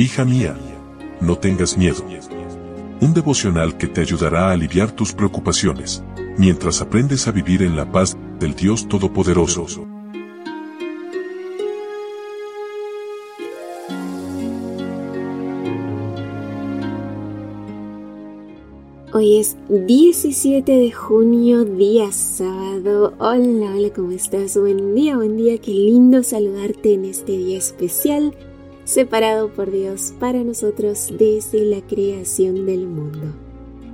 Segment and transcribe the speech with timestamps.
[0.00, 0.56] Hija mía,
[1.20, 2.04] no tengas miedo.
[3.00, 6.04] Un devocional que te ayudará a aliviar tus preocupaciones,
[6.36, 9.88] mientras aprendes a vivir en la paz del Dios Todopoderoso.
[19.12, 23.14] Hoy es 17 de junio, día sábado.
[23.18, 24.56] Hola, hola, ¿cómo estás?
[24.56, 25.58] Buen día, buen día.
[25.58, 28.32] Qué lindo saludarte en este día especial
[28.88, 33.34] separado por Dios para nosotros desde la creación del mundo.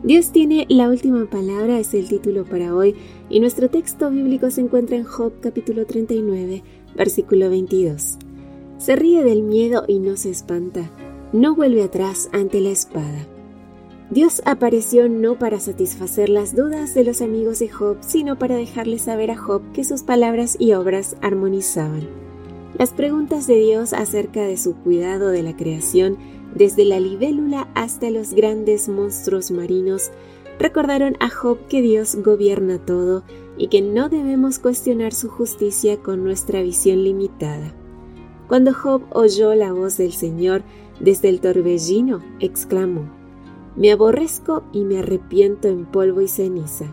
[0.04, 2.94] Dios tiene la última palabra, es el título para hoy,
[3.28, 6.62] y nuestro texto bíblico se encuentra en Job capítulo 39,
[6.94, 8.18] versículo 22.
[8.78, 10.88] Se ríe del miedo y no se espanta,
[11.32, 13.26] no vuelve atrás ante la espada.
[14.10, 19.00] Dios apareció no para satisfacer las dudas de los amigos de Job, sino para dejarle
[19.00, 22.33] saber a Job que sus palabras y obras armonizaban.
[22.78, 26.18] Las preguntas de Dios acerca de su cuidado de la creación,
[26.56, 30.10] desde la libélula hasta los grandes monstruos marinos,
[30.58, 33.22] recordaron a Job que Dios gobierna todo
[33.56, 37.72] y que no debemos cuestionar su justicia con nuestra visión limitada.
[38.48, 40.64] Cuando Job oyó la voz del Señor
[40.98, 43.08] desde el torbellino, exclamó,
[43.76, 46.86] Me aborrezco y me arrepiento en polvo y ceniza.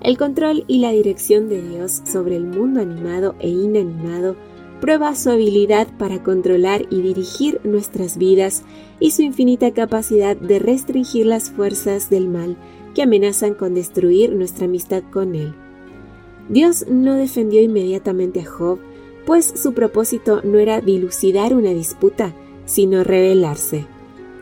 [0.00, 4.36] El control y la dirección de Dios sobre el mundo animado e inanimado
[4.84, 8.64] prueba su habilidad para controlar y dirigir nuestras vidas
[9.00, 12.58] y su infinita capacidad de restringir las fuerzas del mal
[12.94, 15.54] que amenazan con destruir nuestra amistad con Él.
[16.50, 18.78] Dios no defendió inmediatamente a Job,
[19.24, 22.34] pues su propósito no era dilucidar una disputa,
[22.66, 23.86] sino revelarse.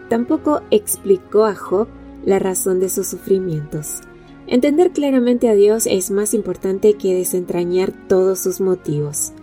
[0.09, 1.87] Tampoco explicó a Job
[2.25, 4.01] la razón de sus sufrimientos.
[4.49, 9.35] Entender claramente a Dios es más importante que desentrañar todos sus motivos.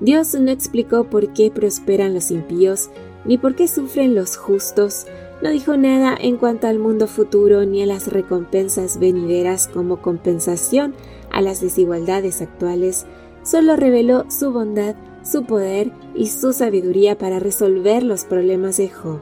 [0.00, 2.90] Dios no explicó por qué prosperan los impíos,
[3.24, 5.06] ni por qué sufren los justos,
[5.42, 10.94] no dijo nada en cuanto al mundo futuro ni a las recompensas venideras como compensación
[11.30, 13.06] a las desigualdades actuales,
[13.42, 19.20] solo reveló su bondad, su poder y su sabiduría para resolver los problemas de Job.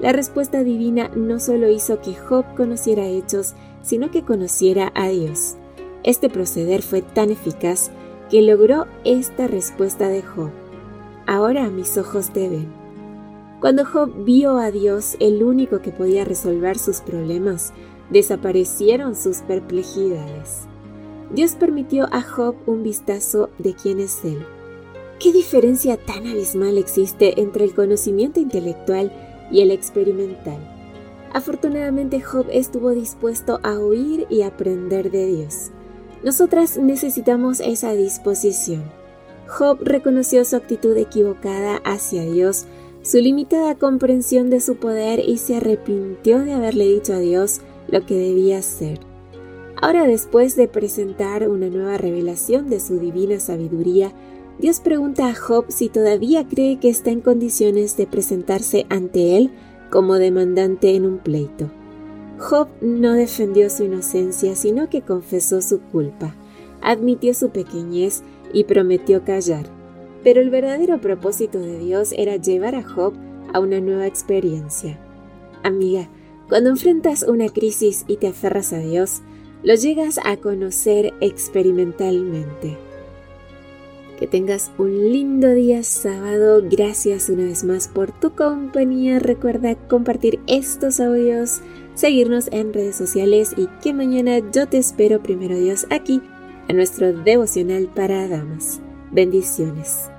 [0.00, 5.56] La respuesta divina no solo hizo que Job conociera hechos, sino que conociera a Dios.
[6.02, 7.90] Este proceder fue tan eficaz
[8.30, 10.50] que logró esta respuesta de Job.
[11.26, 12.72] Ahora mis ojos te ven.
[13.60, 17.72] Cuando Job vio a Dios, el único que podía resolver sus problemas,
[18.08, 20.62] desaparecieron sus perplejidades.
[21.32, 24.44] Dios permitió a Job un vistazo de quién es Él.
[25.18, 29.12] ¿Qué diferencia tan abismal existe entre el conocimiento intelectual
[29.52, 30.58] y el experimental?
[31.32, 35.70] Afortunadamente Job estuvo dispuesto a oír y aprender de Dios.
[36.22, 38.82] Nosotras necesitamos esa disposición.
[39.46, 42.66] Job reconoció su actitud equivocada hacia Dios,
[43.02, 48.04] su limitada comprensión de su poder y se arrepintió de haberle dicho a Dios lo
[48.04, 49.00] que debía hacer.
[49.80, 54.12] Ahora después de presentar una nueva revelación de su divina sabiduría,
[54.58, 59.50] Dios pregunta a Job si todavía cree que está en condiciones de presentarse ante él
[59.90, 61.70] como demandante en un pleito.
[62.40, 66.34] Job no defendió su inocencia, sino que confesó su culpa,
[66.80, 68.22] admitió su pequeñez
[68.54, 69.66] y prometió callar.
[70.24, 73.12] Pero el verdadero propósito de Dios era llevar a Job
[73.52, 74.98] a una nueva experiencia.
[75.62, 76.08] Amiga,
[76.48, 79.20] cuando enfrentas una crisis y te aferras a Dios,
[79.62, 82.78] lo llegas a conocer experimentalmente.
[84.20, 86.62] Que tengas un lindo día sábado.
[86.70, 89.18] Gracias una vez más por tu compañía.
[89.18, 91.62] Recuerda compartir estos audios
[91.94, 96.20] seguirnos en redes sociales y que mañana yo te espero primero Dios aquí
[96.68, 98.82] a nuestro devocional para damas.
[99.10, 100.10] Bendiciones.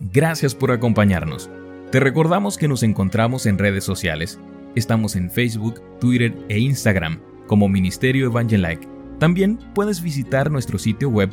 [0.00, 1.50] Gracias por acompañarnos.
[1.90, 4.38] Te recordamos que nos encontramos en redes sociales.
[4.74, 8.88] Estamos en Facebook, Twitter e Instagram como Ministerio Evangelike.
[9.18, 11.30] También puedes visitar nuestro sitio web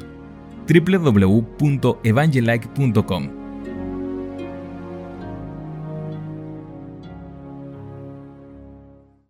[0.68, 3.43] www.evangelike.com